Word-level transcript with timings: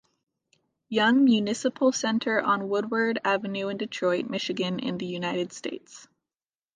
Young 0.89 1.23
Municipal 1.25 1.91
Center 1.91 2.39
on 2.41 2.69
Woodward 2.69 3.19
Avenue 3.23 3.67
in 3.67 3.77
Detroit, 3.77 4.27
Michigan, 4.31 4.79
in 4.79 4.97
the 4.97 5.05
United 5.05 5.53
States. 5.53 6.07